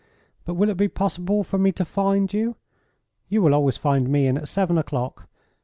[0.45, 2.55] "But will it be possible for me to find you?
[3.29, 5.27] You will always find me in at seven o'clock.